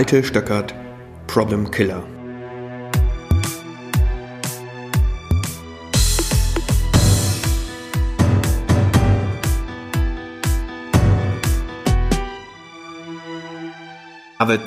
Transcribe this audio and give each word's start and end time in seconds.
Alte 0.00 0.24
Stöckert 0.24 0.74
Problem 1.26 1.70
Killer. 1.70 2.02
Have 14.38 14.54
it, 14.54 14.60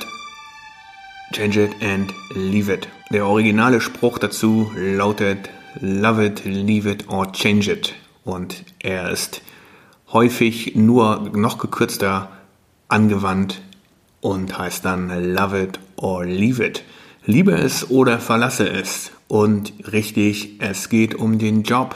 change 1.31 1.58
it 1.58 1.72
and 1.81 2.13
leave 2.36 2.72
it. 2.72 2.88
Der 3.12 3.26
originale 3.26 3.81
Spruch 3.81 4.20
dazu 4.20 4.72
lautet 4.76 5.50
Love 5.81 6.28
it, 6.28 6.46
leave 6.46 6.88
it 6.88 7.10
or 7.10 7.31
change 7.31 7.72
it. 7.72 7.96
Und 8.24 8.63
er 8.84 9.10
ist 9.10 9.42
häufig 10.12 10.76
nur 10.76 11.31
noch 11.34 11.58
gekürzter 11.58 12.29
angewandt 12.88 13.63
und 14.24 14.58
heißt 14.58 14.85
dann 14.85 15.10
Love 15.35 15.62
it 15.62 15.79
or 15.97 16.26
leave 16.26 16.66
it. 16.66 16.84
Liebe 17.26 17.52
es 17.52 17.91
oder 17.91 18.20
verlasse 18.20 18.68
es. 18.70 19.12
Und 19.27 19.73
richtig, 19.91 20.59
es 20.59 20.90
geht 20.90 21.13
um 21.13 21.38
den 21.40 21.63
Job. 21.63 21.96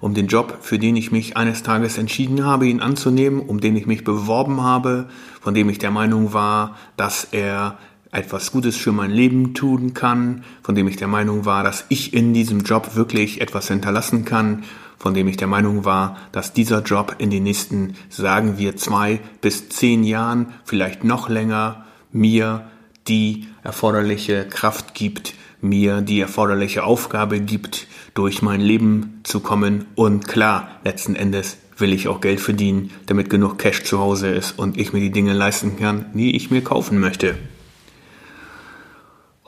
Um 0.00 0.14
den 0.14 0.28
Job, 0.28 0.58
für 0.62 0.78
den 0.78 0.96
ich 0.96 1.12
mich 1.12 1.36
eines 1.36 1.62
Tages 1.62 1.98
entschieden 1.98 2.44
habe, 2.44 2.66
ihn 2.66 2.80
anzunehmen, 2.80 3.40
um 3.40 3.60
den 3.60 3.76
ich 3.76 3.86
mich 3.86 4.02
beworben 4.02 4.62
habe, 4.62 5.08
von 5.40 5.54
dem 5.54 5.68
ich 5.68 5.78
der 5.78 5.90
Meinung 5.90 6.32
war, 6.32 6.76
dass 6.96 7.24
er 7.32 7.76
etwas 8.10 8.52
Gutes 8.52 8.76
für 8.76 8.92
mein 8.92 9.10
Leben 9.10 9.54
tun 9.54 9.94
kann, 9.94 10.44
von 10.62 10.74
dem 10.74 10.88
ich 10.88 10.96
der 10.96 11.08
Meinung 11.08 11.44
war, 11.44 11.62
dass 11.62 11.84
ich 11.88 12.14
in 12.14 12.32
diesem 12.32 12.60
Job 12.60 12.94
wirklich 12.94 13.40
etwas 13.40 13.68
hinterlassen 13.68 14.24
kann, 14.24 14.64
von 14.98 15.14
dem 15.14 15.28
ich 15.28 15.36
der 15.36 15.46
Meinung 15.46 15.84
war, 15.84 16.16
dass 16.32 16.52
dieser 16.52 16.82
Job 16.82 17.16
in 17.18 17.30
den 17.30 17.44
nächsten, 17.44 17.94
sagen 18.08 18.58
wir, 18.58 18.76
zwei 18.76 19.20
bis 19.40 19.68
zehn 19.68 20.02
Jahren, 20.04 20.54
vielleicht 20.64 21.04
noch 21.04 21.28
länger, 21.28 21.84
mir 22.10 22.68
die 23.06 23.46
erforderliche 23.62 24.46
Kraft 24.46 24.94
gibt, 24.94 25.34
mir 25.60 26.00
die 26.00 26.20
erforderliche 26.20 26.84
Aufgabe 26.84 27.40
gibt, 27.40 27.86
durch 28.14 28.42
mein 28.42 28.60
Leben 28.60 29.20
zu 29.22 29.40
kommen. 29.40 29.86
Und 29.94 30.26
klar, 30.28 30.68
letzten 30.84 31.14
Endes 31.14 31.58
will 31.76 31.92
ich 31.92 32.08
auch 32.08 32.20
Geld 32.20 32.40
verdienen, 32.40 32.90
damit 33.06 33.30
genug 33.30 33.58
Cash 33.58 33.84
zu 33.84 34.00
Hause 34.00 34.28
ist 34.28 34.58
und 34.58 34.76
ich 34.78 34.92
mir 34.92 35.00
die 35.00 35.12
Dinge 35.12 35.32
leisten 35.32 35.76
kann, 35.78 36.06
die 36.14 36.34
ich 36.34 36.50
mir 36.50 36.62
kaufen 36.62 36.98
möchte. 36.98 37.36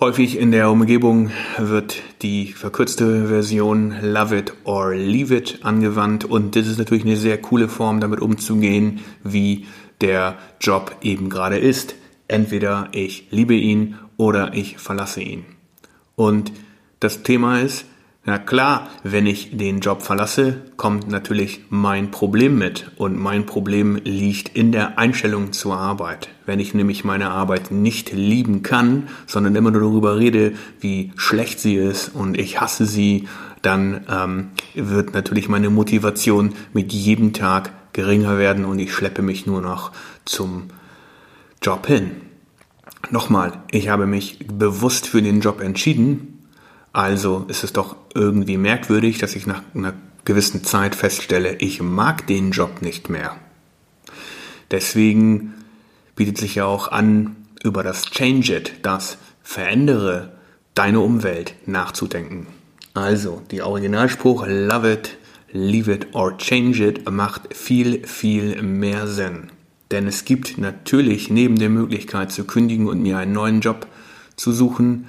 Häufig 0.02 0.38
in 0.38 0.50
der 0.50 0.70
Umgebung 0.70 1.30
wird 1.58 2.00
die 2.22 2.54
verkürzte 2.54 3.28
Version 3.28 3.94
Love 4.00 4.38
it 4.38 4.54
or 4.64 4.94
leave 4.94 5.36
it 5.36 5.58
angewandt 5.60 6.24
und 6.24 6.56
das 6.56 6.68
ist 6.68 6.78
natürlich 6.78 7.04
eine 7.04 7.18
sehr 7.18 7.36
coole 7.36 7.68
Form, 7.68 8.00
damit 8.00 8.22
umzugehen, 8.22 9.00
wie 9.22 9.66
der 10.00 10.38
Job 10.58 10.96
eben 11.02 11.28
gerade 11.28 11.58
ist. 11.58 11.96
Entweder 12.28 12.88
ich 12.92 13.26
liebe 13.30 13.52
ihn 13.52 13.98
oder 14.16 14.54
ich 14.54 14.78
verlasse 14.78 15.20
ihn. 15.20 15.44
Und 16.16 16.50
das 16.98 17.22
Thema 17.22 17.60
ist, 17.60 17.84
na 18.24 18.38
klar, 18.38 18.88
wenn 19.02 19.24
ich 19.24 19.56
den 19.56 19.80
Job 19.80 20.02
verlasse, 20.02 20.60
kommt 20.76 21.08
natürlich 21.08 21.62
mein 21.70 22.10
Problem 22.10 22.58
mit. 22.58 22.90
Und 22.96 23.18
mein 23.18 23.46
Problem 23.46 23.96
liegt 23.96 24.54
in 24.54 24.72
der 24.72 24.98
Einstellung 24.98 25.52
zur 25.52 25.78
Arbeit. 25.78 26.28
Wenn 26.44 26.60
ich 26.60 26.74
nämlich 26.74 27.02
meine 27.02 27.30
Arbeit 27.30 27.70
nicht 27.70 28.12
lieben 28.12 28.62
kann, 28.62 29.08
sondern 29.26 29.56
immer 29.56 29.70
nur 29.70 29.80
darüber 29.80 30.18
rede, 30.18 30.52
wie 30.80 31.12
schlecht 31.16 31.60
sie 31.60 31.76
ist 31.76 32.14
und 32.14 32.38
ich 32.38 32.60
hasse 32.60 32.84
sie, 32.84 33.26
dann 33.62 34.04
ähm, 34.10 34.48
wird 34.74 35.14
natürlich 35.14 35.48
meine 35.48 35.70
Motivation 35.70 36.52
mit 36.74 36.92
jedem 36.92 37.32
Tag 37.32 37.72
geringer 37.94 38.38
werden 38.38 38.66
und 38.66 38.78
ich 38.78 38.92
schleppe 38.92 39.22
mich 39.22 39.46
nur 39.46 39.62
noch 39.62 39.92
zum 40.26 40.64
Job 41.62 41.86
hin. 41.86 42.10
Nochmal, 43.10 43.62
ich 43.70 43.88
habe 43.88 44.06
mich 44.06 44.46
bewusst 44.46 45.06
für 45.06 45.22
den 45.22 45.41
Job 45.41 45.60
entschieden, 45.60 46.39
also 46.92 47.44
ist 47.48 47.64
es 47.64 47.72
doch 47.72 47.96
irgendwie 48.14 48.56
merkwürdig, 48.56 49.19
dass 49.19 49.36
ich 49.36 49.46
nach 49.46 49.62
einer 49.74 49.94
gewissen 50.25 50.64
Zeit 50.64 50.94
feststelle, 50.94 51.56
ich 51.56 51.81
mag 51.81 52.26
den 52.26 52.50
Job 52.50 52.82
nicht 52.82 53.09
mehr. 53.09 53.37
Deswegen 54.70 55.54
bietet 56.16 56.38
sich 56.38 56.56
ja 56.56 56.66
auch 56.66 56.88
an, 56.88 57.37
über 57.62 57.82
das 57.82 58.06
Change 58.06 58.56
It, 58.56 58.72
das 58.82 59.19
Verändere 59.42 60.32
deine 60.75 61.00
Umwelt 61.00 61.54
nachzudenken. 61.66 62.47
Also, 62.94 63.43
die 63.50 63.62
Originalspruch 63.62 64.47
Love 64.47 64.93
it, 64.93 65.19
leave 65.53 65.93
it 65.93 66.14
or 66.14 66.37
change 66.38 66.84
it 66.84 67.10
macht 67.10 67.54
viel, 67.54 68.06
viel 68.06 68.62
mehr 68.62 69.06
Sinn. 69.06 69.50
Denn 69.91 70.06
es 70.06 70.25
gibt 70.25 70.59
natürlich 70.59 71.31
neben 71.31 71.59
der 71.59 71.69
Möglichkeit 71.69 72.31
zu 72.32 72.44
kündigen 72.44 72.88
und 72.88 73.03
mir 73.03 73.19
einen 73.19 73.32
neuen 73.32 73.60
Job 73.60 73.87
zu 74.37 74.53
suchen, 74.53 75.09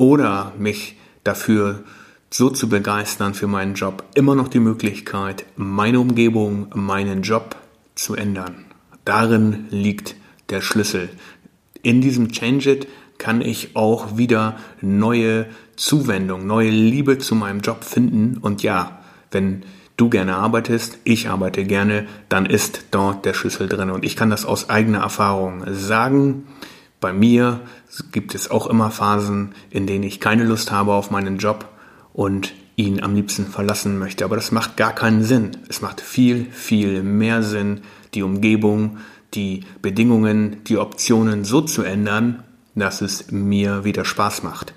oder 0.00 0.54
mich 0.58 0.96
dafür 1.24 1.84
so 2.30 2.48
zu 2.48 2.70
begeistern 2.70 3.34
für 3.34 3.46
meinen 3.46 3.74
Job, 3.74 4.02
immer 4.14 4.34
noch 4.34 4.48
die 4.48 4.58
Möglichkeit, 4.58 5.44
meine 5.56 6.00
Umgebung, 6.00 6.68
meinen 6.74 7.20
Job 7.20 7.56
zu 7.94 8.14
ändern. 8.14 8.64
Darin 9.04 9.66
liegt 9.68 10.16
der 10.48 10.62
Schlüssel. 10.62 11.10
In 11.82 12.00
diesem 12.00 12.32
Change 12.32 12.70
It 12.70 12.88
kann 13.18 13.42
ich 13.42 13.76
auch 13.76 14.16
wieder 14.16 14.56
neue 14.80 15.46
Zuwendung, 15.76 16.46
neue 16.46 16.70
Liebe 16.70 17.18
zu 17.18 17.34
meinem 17.34 17.60
Job 17.60 17.84
finden. 17.84 18.38
Und 18.38 18.62
ja, 18.62 19.02
wenn 19.30 19.64
du 19.98 20.08
gerne 20.08 20.36
arbeitest, 20.36 20.98
ich 21.04 21.28
arbeite 21.28 21.64
gerne, 21.64 22.06
dann 22.30 22.46
ist 22.46 22.86
dort 22.90 23.26
der 23.26 23.34
Schlüssel 23.34 23.68
drin. 23.68 23.90
Und 23.90 24.06
ich 24.06 24.16
kann 24.16 24.30
das 24.30 24.46
aus 24.46 24.70
eigener 24.70 25.00
Erfahrung 25.00 25.64
sagen. 25.66 26.46
Bei 27.00 27.12
mir 27.12 27.60
gibt 28.12 28.34
es 28.34 28.50
auch 28.50 28.66
immer 28.66 28.90
Phasen, 28.90 29.54
in 29.70 29.86
denen 29.86 30.04
ich 30.04 30.20
keine 30.20 30.44
Lust 30.44 30.70
habe 30.70 30.92
auf 30.92 31.10
meinen 31.10 31.38
Job 31.38 31.68
und 32.12 32.52
ihn 32.76 33.02
am 33.02 33.14
liebsten 33.14 33.46
verlassen 33.46 33.98
möchte. 33.98 34.24
Aber 34.24 34.36
das 34.36 34.52
macht 34.52 34.76
gar 34.76 34.94
keinen 34.94 35.22
Sinn. 35.22 35.52
Es 35.68 35.80
macht 35.80 36.00
viel, 36.00 36.46
viel 36.50 37.02
mehr 37.02 37.42
Sinn, 37.42 37.82
die 38.14 38.22
Umgebung, 38.22 38.98
die 39.34 39.64
Bedingungen, 39.82 40.62
die 40.64 40.78
Optionen 40.78 41.44
so 41.44 41.60
zu 41.60 41.82
ändern, 41.82 42.42
dass 42.74 43.00
es 43.00 43.30
mir 43.30 43.84
wieder 43.84 44.04
Spaß 44.04 44.42
macht. 44.42 44.74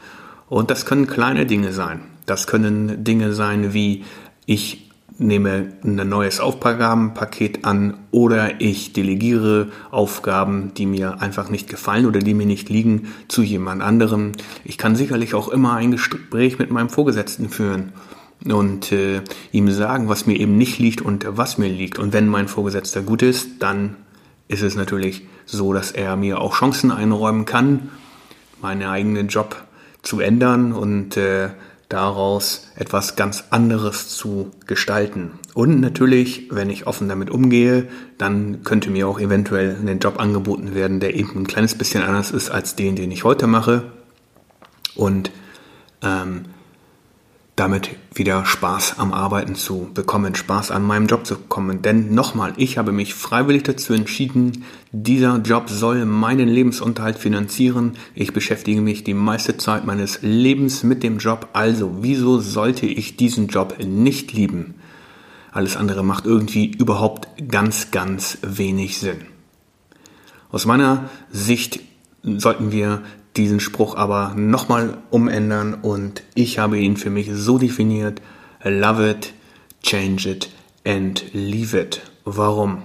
Und 0.50 0.69
das 0.72 0.85
können 0.85 1.07
kleine 1.07 1.45
Dinge 1.45 1.72
sein. 1.72 2.01
Das 2.25 2.47
können 2.47 3.03
Dinge 3.03 3.34
sein 3.34 3.73
wie 3.73 4.05
ich 4.45 4.91
nehme 5.23 5.73
ein 5.84 5.95
neues 6.07 6.39
Aufgabenpaket 6.39 7.66
an 7.66 7.95
oder 8.11 8.61
ich 8.61 8.94
delegiere 8.94 9.69
Aufgaben, 9.91 10.73
die 10.75 10.85
mir 10.85 11.22
einfach 11.22 11.50
nicht 11.50 11.69
gefallen 11.69 12.06
oder 12.06 12.19
die 12.19 12.34
mir 12.34 12.45
nicht 12.45 12.69
liegen, 12.69 13.13
zu 13.28 13.41
jemand 13.41 13.81
anderem. 13.81 14.34
Ich 14.63 14.78
kann 14.78 14.95
sicherlich 14.95 15.34
auch 15.34 15.50
immer 15.50 15.73
ein 15.73 15.91
Gespräch 15.91 16.59
mit 16.59 16.69
meinem 16.69 16.89
Vorgesetzten 16.89 17.50
führen 17.50 17.94
und 18.45 18.91
äh, 18.91 19.22
ihm 19.51 19.72
sagen, 19.72 20.09
was 20.09 20.25
mir 20.25 20.38
eben 20.38 20.57
nicht 20.57 20.79
liegt 20.79 21.01
und 21.01 21.25
was 21.29 21.57
mir 21.57 21.69
liegt. 21.69 22.00
Und 22.00 22.13
wenn 22.13 22.28
mein 22.28 22.47
Vorgesetzter 22.47 23.01
gut 23.01 23.22
ist, 23.22 23.61
dann 23.61 23.95
ist 24.47 24.61
es 24.61 24.75
natürlich 24.75 25.28
so, 25.45 25.73
dass 25.73 25.91
er 25.91 26.16
mir 26.16 26.40
auch 26.40 26.55
Chancen 26.55 26.91
einräumen 26.91 27.45
kann, 27.45 27.90
meinen 28.61 28.84
eigenen 28.84 29.28
Job 29.28 29.63
zu 30.01 30.19
ändern 30.19 30.73
und 30.73 31.17
äh, 31.17 31.50
daraus 31.94 32.68
etwas 32.76 33.16
ganz 33.16 33.46
anderes 33.52 34.09
zu 34.09 34.52
gestalten. 34.66 35.40
Und 35.54 35.80
natürlich, 35.80 36.50
wenn 36.52 36.72
ich 36.72 36.88
offen 36.88 37.08
damit 37.08 37.30
umgehe, 37.30 37.88
dann 38.18 38.64
könnte 38.64 38.90
mir 38.90 39.08
auch 39.08 39.20
eventuell 39.20 39.78
ein 39.80 40.00
Job 40.00 40.20
angeboten 40.20 40.74
werden, 40.74 41.00
der 41.00 41.14
eben 41.14 41.36
ein 41.36 41.48
kleines 41.48 41.78
bisschen 41.78 42.03
anders 42.03 42.32
ist 42.32 42.50
als 42.50 42.76
den, 42.76 42.96
den 42.96 43.12
ich 43.12 43.24
heute 43.24 43.46
mache. 43.46 43.84
Und 44.96 45.30
ähm, 46.02 46.46
damit 47.56 47.91
wieder 48.14 48.46
Spaß 48.46 48.97
am 48.97 49.14
Arbeiten 49.14 49.56
zu 49.56 49.90
bekommen, 49.94 50.34
Spaß 50.34 50.72
an 50.72 50.84
meinem 50.84 51.06
Job 51.06 51.25
zu 51.25 51.36
bekommen. 51.36 51.84
Denn 51.84 52.14
nochmal, 52.14 52.53
ich 52.58 52.78
habe 52.80 52.91
mich 52.91 53.14
freiwillig 53.14 53.64
dazu 53.64 53.94
entschieden, 53.94 54.66
dieser 54.91 55.38
Job 55.38 55.69
soll 55.69 56.06
meinen 56.06 56.50
Lebensunterhalt 56.50 57.19
finanzieren. 57.19 57.94
Ich 58.16 58.34
beschäftige 58.34 58.82
mich 58.82 59.03
die 59.03 59.14
meiste 59.14 59.58
Zeit 59.58 59.85
meines 59.85 60.20
Lebens 60.23 60.84
mit 60.84 61.03
dem 61.03 61.20
Job. 61.20 61.50
Also, 61.53 61.97
wieso 62.02 62.40
sollte 62.40 62.88
ich 62.88 63.17
diesen 63.17 63.47
Job 63.47 63.78
nicht 63.84 64.34
lieben? 64.34 64.76
Alles 65.52 65.78
andere 65.78 66.03
macht 66.03 66.26
irgendwie 66.26 66.72
überhaupt 66.72 67.28
ganz, 67.50 67.91
ganz 67.91 68.40
wenig 68.41 68.97
Sinn. 68.97 69.22
Aus 70.52 70.66
meiner 70.66 71.09
Sicht 71.32 71.82
sollten 72.23 72.72
wir 72.72 73.03
diesen 73.38 73.59
Spruch 73.59 73.96
aber 73.96 74.34
nochmal 74.35 74.97
umändern 75.09 75.74
und 75.74 76.24
ich 76.35 76.59
habe 76.59 76.80
ihn 76.80 76.97
für 76.97 77.09
mich 77.09 77.30
so 77.32 77.58
definiert, 77.58 78.22
love 78.64 79.09
it, 79.09 79.34
change 79.82 80.30
it 80.30 80.50
and 80.85 81.24
leave 81.34 81.78
it. 81.80 82.02
Warum? 82.26 82.84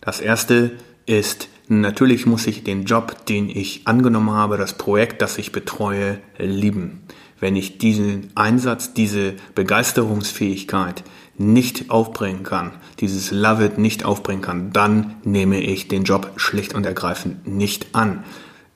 Das 0.00 0.20
erste 0.20 0.72
ist, 1.06 1.48
natürlich 1.68 2.26
muss 2.26 2.46
ich 2.46 2.64
den 2.64 2.84
Job, 2.84 3.26
den 3.26 3.48
ich 3.48 3.82
angenommen 3.86 4.30
habe, 4.30 4.56
das 4.56 4.74
Projekt, 4.74 5.22
das 5.22 5.38
ich 5.38 5.52
betreue, 5.52 6.18
lieben. 6.38 7.02
Wenn 7.38 7.54
ich 7.54 7.78
diesen 7.78 8.30
Einsatz, 8.34 8.94
diese 8.94 9.34
Begeisterungsfähigkeit 9.54 11.04
nicht 11.38 11.90
aufbringen 11.90 12.44
kann, 12.44 12.72
dieses 13.00 13.30
Love 13.30 13.66
it 13.66 13.78
nicht 13.78 14.04
aufbringen 14.04 14.40
kann, 14.40 14.72
dann 14.72 15.16
nehme 15.22 15.60
ich 15.60 15.88
den 15.88 16.04
Job 16.04 16.32
schlicht 16.36 16.74
und 16.74 16.86
ergreifend 16.86 17.46
nicht 17.46 17.94
an. 17.94 18.24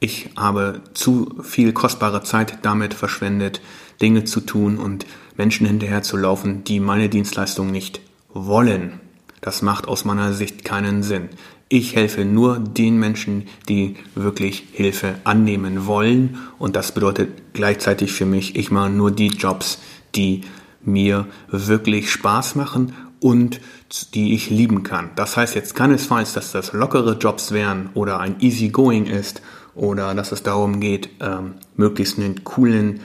Ich 0.02 0.30
habe 0.34 0.80
zu 0.94 1.34
viel 1.42 1.74
kostbare 1.74 2.22
Zeit 2.22 2.60
damit 2.62 2.94
verschwendet, 2.94 3.60
Dinge 4.00 4.24
zu 4.24 4.40
tun 4.40 4.78
und 4.78 5.04
Menschen 5.36 5.66
hinterherzulaufen, 5.66 6.64
die 6.64 6.80
meine 6.80 7.10
Dienstleistung 7.10 7.70
nicht 7.70 8.00
wollen. 8.32 8.98
Das 9.42 9.60
macht 9.60 9.86
aus 9.86 10.06
meiner 10.06 10.32
Sicht 10.32 10.64
keinen 10.64 11.02
Sinn. 11.02 11.28
Ich 11.68 11.96
helfe 11.96 12.24
nur 12.24 12.58
den 12.58 12.98
Menschen, 12.98 13.46
die 13.68 13.96
wirklich 14.14 14.64
Hilfe 14.72 15.16
annehmen 15.24 15.84
wollen. 15.84 16.38
Und 16.58 16.76
das 16.76 16.92
bedeutet 16.92 17.52
gleichzeitig 17.52 18.12
für 18.12 18.26
mich, 18.26 18.56
ich 18.56 18.70
mache 18.70 18.88
nur 18.88 19.10
die 19.10 19.28
Jobs, 19.28 19.80
die 20.14 20.40
mir 20.82 21.26
wirklich 21.50 22.10
Spaß 22.10 22.54
machen 22.54 22.94
und 23.20 23.60
die 24.14 24.32
ich 24.32 24.48
lieben 24.48 24.82
kann. 24.82 25.10
Das 25.14 25.36
heißt 25.36 25.54
jetzt 25.54 25.74
keinesfalls, 25.74 26.32
dass 26.32 26.52
das 26.52 26.72
lockere 26.72 27.18
Jobs 27.18 27.52
wären 27.52 27.90
oder 27.92 28.18
ein 28.18 28.40
easygoing 28.40 29.04
ist 29.04 29.42
oder 29.74 30.14
dass 30.14 30.32
es 30.32 30.42
darum 30.42 30.80
geht, 30.80 31.10
ähm, 31.20 31.54
möglichst 31.76 32.18
einen 32.18 32.44
coolen, 32.44 33.00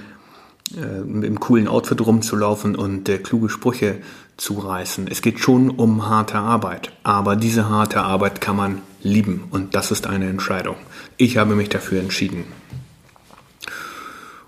äh, 0.75 1.01
im 1.01 1.39
coolen 1.39 1.67
Outfit 1.67 2.01
rumzulaufen 2.01 2.75
und 2.75 3.07
äh, 3.09 3.17
kluge 3.17 3.49
Sprüche 3.49 3.97
zu 4.37 4.55
reißen. 4.55 5.07
Es 5.07 5.21
geht 5.21 5.39
schon 5.39 5.69
um 5.69 6.07
harte 6.07 6.37
Arbeit, 6.37 6.91
aber 7.03 7.35
diese 7.35 7.69
harte 7.69 8.01
Arbeit 8.01 8.41
kann 8.41 8.55
man 8.55 8.81
lieben 9.01 9.45
und 9.51 9.75
das 9.75 9.91
ist 9.91 10.07
eine 10.07 10.27
Entscheidung. 10.27 10.75
Ich 11.17 11.37
habe 11.37 11.55
mich 11.55 11.69
dafür 11.69 11.99
entschieden. 11.99 12.45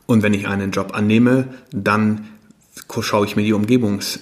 Und 0.06 0.24
wenn 0.24 0.34
ich 0.34 0.48
einen 0.48 0.72
Job 0.72 0.94
annehme, 0.94 1.50
dann 1.72 2.28
schaue 3.02 3.26
ich 3.26 3.36
mir 3.36 3.44
die 3.44 3.54
Umgebungs 3.54 4.20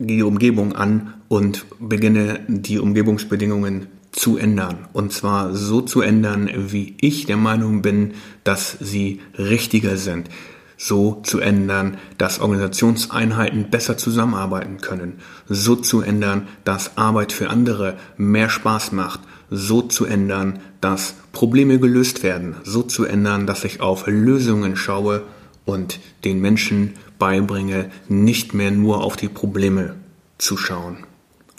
die 0.00 0.22
Umgebung 0.22 0.74
an 0.74 1.14
und 1.28 1.66
beginne 1.78 2.40
die 2.48 2.78
Umgebungsbedingungen 2.78 3.86
zu 4.12 4.36
ändern. 4.36 4.88
Und 4.92 5.12
zwar 5.12 5.54
so 5.54 5.80
zu 5.80 6.00
ändern, 6.00 6.50
wie 6.54 6.96
ich 7.00 7.26
der 7.26 7.36
Meinung 7.36 7.82
bin, 7.82 8.14
dass 8.44 8.76
sie 8.80 9.20
richtiger 9.38 9.96
sind. 9.96 10.28
So 10.76 11.20
zu 11.22 11.40
ändern, 11.40 11.98
dass 12.16 12.40
Organisationseinheiten 12.40 13.70
besser 13.70 13.98
zusammenarbeiten 13.98 14.78
können. 14.78 15.18
So 15.46 15.76
zu 15.76 16.00
ändern, 16.00 16.48
dass 16.64 16.96
Arbeit 16.96 17.32
für 17.32 17.50
andere 17.50 17.98
mehr 18.16 18.48
Spaß 18.48 18.92
macht. 18.92 19.20
So 19.50 19.82
zu 19.82 20.06
ändern, 20.06 20.60
dass 20.80 21.14
Probleme 21.32 21.78
gelöst 21.78 22.22
werden. 22.22 22.56
So 22.64 22.82
zu 22.82 23.04
ändern, 23.04 23.46
dass 23.46 23.64
ich 23.64 23.80
auf 23.80 24.06
Lösungen 24.06 24.74
schaue 24.76 25.22
und 25.66 26.00
den 26.24 26.40
Menschen 26.40 26.94
beibringe, 27.18 27.90
nicht 28.08 28.54
mehr 28.54 28.70
nur 28.70 29.04
auf 29.04 29.16
die 29.16 29.28
Probleme 29.28 29.96
zu 30.38 30.56
schauen. 30.56 31.04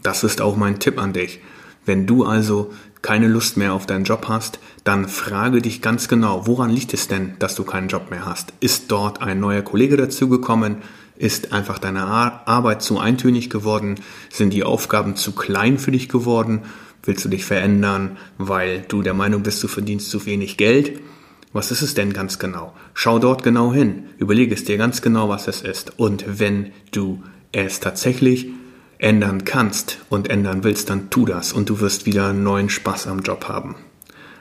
Das 0.01 0.24
ist 0.24 0.42
auch 0.42 0.57
mein 0.57 0.80
Tipp 0.80 1.00
an 1.00 1.13
dich. 1.13 1.39
Wenn 1.86 2.06
du 2.06 2.24
also 2.24 2.72
keine 3.01 3.28
Lust 3.28 3.57
mehr 3.57 3.74
auf 3.74 3.88
deinen 3.88 4.04
Job 4.04 4.25
hast, 4.28 4.60
dann 4.83 5.07
frage 5.07 5.62
dich 5.62 5.81
ganz 5.81 6.07
genau, 6.07 6.45
woran 6.45 6.69
liegt 6.69 6.94
es 6.94 7.07
denn, 7.07 7.33
dass 7.39 7.56
du 7.56 7.63
keinen 7.63 7.88
Job 7.88 8.12
mehr 8.12 8.25
hast? 8.25 8.54
Ist 8.60 8.92
dort 8.92 9.22
ein 9.22 9.39
neuer 9.39 9.63
Kollege 9.63 9.98
dazugekommen? 9.98 10.78
Ist 11.18 11.54
einfach 11.54 11.80
deine 11.80 12.06
Arbeit 12.06 12.81
zu 12.81 13.00
eintönig 13.00 13.50
geworden? 13.50 13.95
Sind 14.30 14.54
die 14.54 14.63
Aufgaben 14.63 15.16
zu 15.16 15.33
klein 15.33 15.78
für 15.78 15.92
dich 15.92 16.10
geworden? 16.10 16.62
Willst 17.04 17.25
du 17.25 17.30
dich 17.30 17.45
verändern, 17.45 18.18
weil 18.38 18.86
du 18.88 19.01
der 19.01 19.16
Meinung 19.16 19.42
bist, 19.42 19.63
du 19.63 19.68
verdienst 19.68 20.12
zu 20.12 20.25
wenig 20.25 20.57
Geld? 20.57 21.00
Was 21.54 21.72
ist 21.72 21.81
es 21.81 21.95
denn 21.95 22.13
ganz 22.13 22.39
genau? 22.39 22.74
Schau 22.94 23.19
dort 23.19 23.44
genau 23.44 23.74
hin. 23.74 24.06
Überlege 24.18 24.54
es 24.54 24.63
dir 24.63 24.78
ganz 24.78 25.01
genau, 25.01 25.28
was 25.28 25.48
es 25.48 25.62
ist. 25.62 26.00
Und 26.00 26.24
wenn 26.39 26.72
du 26.92 27.24
es 27.51 27.80
tatsächlich 27.80 28.48
ändern 29.01 29.44
kannst 29.45 29.98
und 30.09 30.30
ändern 30.30 30.63
willst, 30.63 30.89
dann 30.89 31.09
tu 31.09 31.25
das 31.25 31.53
und 31.53 31.69
du 31.69 31.80
wirst 31.80 32.06
wieder 32.06 32.30
einen 32.30 32.44
neuen 32.44 32.69
Spaß 32.69 33.07
am 33.07 33.21
Job 33.21 33.48
haben. 33.48 33.75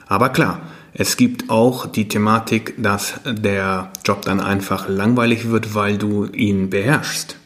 Aber 0.06 0.28
klar, 0.28 0.60
es 0.92 1.16
gibt 1.16 1.50
auch 1.50 1.86
die 1.86 2.08
Thematik, 2.08 2.74
dass 2.76 3.20
der 3.24 3.92
Job 4.04 4.22
dann 4.22 4.40
einfach 4.40 4.88
langweilig 4.88 5.50
wird, 5.50 5.74
weil 5.74 5.98
du 5.98 6.26
ihn 6.26 6.68
beherrschst. 6.68 7.36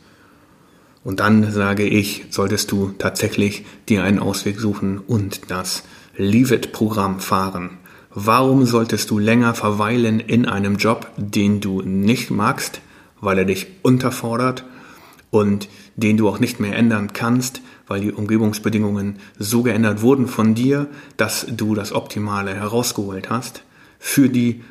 Und 1.05 1.21
dann 1.21 1.53
sage 1.53 1.85
ich, 1.85 2.25
solltest 2.31 2.73
du 2.73 2.95
tatsächlich 2.99 3.67
dir 3.89 4.03
einen 4.03 4.19
Ausweg 4.19 4.59
suchen 4.59 4.99
und 4.99 5.51
das 5.51 5.85
Leave 6.17 6.55
It 6.55 6.73
Programm 6.73 7.21
fahren. 7.21 7.79
Warum 8.11 8.65
solltest 8.65 9.11
du 9.11 9.19
länger 9.19 9.55
verweilen 9.55 10.21
in 10.21 10.47
einem 10.47 10.77
Job, 10.77 11.11
den 11.17 11.61
du 11.61 11.83
nicht 11.83 12.31
magst, 12.31 12.81
weil 13.21 13.39
er 13.39 13.45
dich 13.45 13.67
unterfordert 13.83 14.65
und 15.35 15.69
den 15.97 16.17
du 16.17 16.29
auch 16.29 16.39
nicht 16.39 16.61
mehr 16.61 16.77
ändern 16.77 17.13
kannst, 17.13 17.61
weil 17.87 18.01
die 18.01 18.13
Umgebungsbedingungen 18.13 19.19
so 19.39 19.63
geändert 19.63 20.01
wurden 20.01 20.29
von 20.29 20.55
dir, 20.55 20.87
dass 21.17 21.47
du 21.51 21.75
das 21.75 21.93
Optimale 21.93 22.55
herausgeholt 22.55 23.31
hast 23.31 23.65
für 23.99 24.29
die 24.29 24.63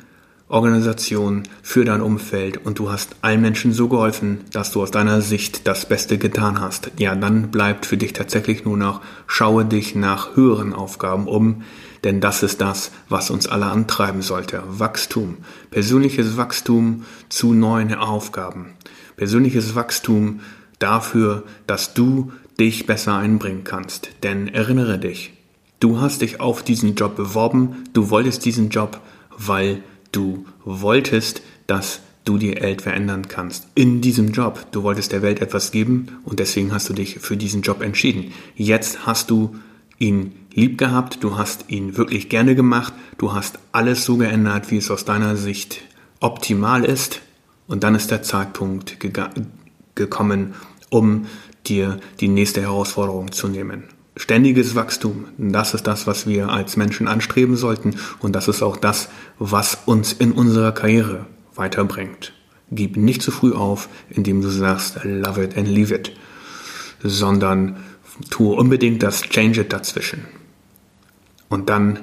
Organisation, 0.48 1.42
für 1.62 1.84
dein 1.84 2.00
Umfeld 2.00 2.64
und 2.64 2.78
du 2.78 2.90
hast 2.90 3.16
allen 3.22 3.40
Menschen 3.40 3.72
so 3.72 3.88
geholfen, 3.88 4.40
dass 4.52 4.72
du 4.72 4.82
aus 4.82 4.90
deiner 4.90 5.20
Sicht 5.20 5.66
das 5.66 5.86
Beste 5.86 6.18
getan 6.18 6.60
hast. 6.60 6.90
Ja, 6.98 7.14
dann 7.14 7.50
bleibt 7.50 7.86
für 7.86 7.96
dich 7.96 8.12
tatsächlich 8.12 8.64
nur 8.64 8.76
noch, 8.76 9.00
schaue 9.26 9.64
dich 9.64 9.94
nach 9.94 10.36
höheren 10.36 10.72
Aufgaben 10.72 11.26
um, 11.26 11.62
denn 12.04 12.20
das 12.20 12.42
ist 12.42 12.60
das, 12.60 12.90
was 13.08 13.30
uns 13.30 13.46
alle 13.48 13.66
antreiben 13.66 14.20
sollte. 14.20 14.62
Wachstum, 14.66 15.38
persönliches 15.70 16.36
Wachstum 16.36 17.04
zu 17.30 17.54
neuen 17.54 17.94
Aufgaben, 17.94 18.74
persönliches 19.16 19.74
Wachstum 19.74 20.40
dafür, 20.78 21.44
dass 21.66 21.94
du 21.94 22.32
dich 22.58 22.86
besser 22.86 23.16
einbringen 23.16 23.64
kannst. 23.64 24.10
Denn 24.22 24.48
erinnere 24.48 24.98
dich, 24.98 25.32
du 25.80 26.00
hast 26.00 26.22
dich 26.22 26.40
auf 26.40 26.62
diesen 26.62 26.94
Job 26.94 27.16
beworben, 27.16 27.84
du 27.92 28.10
wolltest 28.10 28.44
diesen 28.44 28.70
Job, 28.70 29.00
weil 29.36 29.82
du 30.12 30.46
wolltest, 30.64 31.42
dass 31.66 32.00
du 32.24 32.38
die 32.38 32.54
Welt 32.54 32.82
verändern 32.82 33.28
kannst. 33.28 33.66
In 33.74 34.00
diesem 34.00 34.32
Job. 34.32 34.66
Du 34.72 34.82
wolltest 34.82 35.12
der 35.12 35.22
Welt 35.22 35.40
etwas 35.40 35.72
geben 35.72 36.06
und 36.24 36.40
deswegen 36.40 36.72
hast 36.72 36.88
du 36.88 36.94
dich 36.94 37.18
für 37.18 37.36
diesen 37.36 37.62
Job 37.62 37.82
entschieden. 37.82 38.32
Jetzt 38.56 39.06
hast 39.06 39.30
du 39.30 39.56
ihn 39.98 40.32
lieb 40.54 40.78
gehabt, 40.78 41.22
du 41.22 41.36
hast 41.36 41.66
ihn 41.68 41.96
wirklich 41.96 42.28
gerne 42.28 42.54
gemacht, 42.54 42.94
du 43.18 43.32
hast 43.32 43.58
alles 43.72 44.04
so 44.04 44.16
geändert, 44.16 44.70
wie 44.70 44.78
es 44.78 44.90
aus 44.90 45.04
deiner 45.04 45.36
Sicht 45.36 45.82
optimal 46.20 46.84
ist 46.84 47.20
und 47.66 47.84
dann 47.84 47.94
ist 47.94 48.10
der 48.10 48.22
Zeitpunkt 48.22 48.98
gekommen, 49.94 50.54
um 50.90 51.26
dir 51.66 51.98
die 52.20 52.28
nächste 52.28 52.62
Herausforderung 52.62 53.32
zu 53.32 53.48
nehmen. 53.48 53.84
Ständiges 54.16 54.74
Wachstum, 54.74 55.26
das 55.38 55.74
ist 55.74 55.86
das, 55.86 56.06
was 56.06 56.26
wir 56.26 56.50
als 56.50 56.76
Menschen 56.76 57.08
anstreben 57.08 57.56
sollten 57.56 57.96
und 58.20 58.32
das 58.34 58.46
ist 58.46 58.62
auch 58.62 58.76
das, 58.76 59.08
was 59.38 59.78
uns 59.86 60.12
in 60.12 60.32
unserer 60.32 60.72
Karriere 60.72 61.26
weiterbringt. 61.56 62.32
Gib 62.70 62.96
nicht 62.96 63.22
zu 63.22 63.30
früh 63.30 63.52
auf, 63.52 63.88
indem 64.10 64.40
du 64.40 64.48
sagst, 64.48 65.00
love 65.02 65.42
it 65.42 65.56
and 65.56 65.68
leave 65.68 65.92
it, 65.92 66.12
sondern 67.02 67.76
tue 68.30 68.54
unbedingt 68.54 69.02
das 69.02 69.22
Change 69.22 69.62
it 69.62 69.72
dazwischen. 69.72 70.24
Und 71.48 71.68
dann 71.68 72.00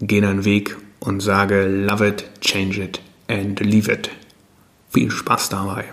geh 0.00 0.20
deinen 0.20 0.44
Weg 0.44 0.76
und 0.98 1.20
sage, 1.20 1.66
love 1.66 2.06
it, 2.06 2.24
change 2.40 2.82
it 2.82 3.00
and 3.28 3.60
leave 3.60 3.92
it. 3.92 4.10
Viel 4.90 5.10
Spaß 5.12 5.50
dabei. 5.50 5.84